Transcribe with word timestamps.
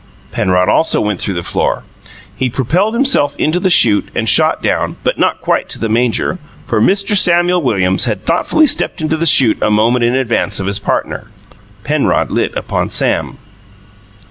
Penrod 0.31 0.67
also 0.67 0.99
went 0.99 1.19
through 1.21 1.35
the 1.35 1.43
floor. 1.43 1.83
He 2.35 2.49
propelled 2.49 2.95
himself 2.95 3.35
into 3.35 3.59
the 3.59 3.69
chute 3.69 4.09
and 4.15 4.27
shot 4.27 4.63
down, 4.63 4.95
but 5.03 5.19
not 5.19 5.41
quite 5.41 5.69
to 5.69 5.79
the 5.79 5.89
manger, 5.89 6.39
for 6.65 6.81
Mr. 6.81 7.15
Samuel 7.15 7.61
Williams 7.61 8.05
had 8.05 8.25
thoughtfully 8.25 8.65
stepped 8.65 8.99
into 8.99 9.15
the 9.15 9.27
chute 9.27 9.61
a 9.61 9.69
moment 9.69 10.03
in 10.03 10.15
advance 10.15 10.59
of 10.59 10.65
his 10.65 10.79
partner. 10.79 11.29
Penrod 11.83 12.31
lit 12.31 12.55
upon 12.57 12.89
Sam. 12.89 13.37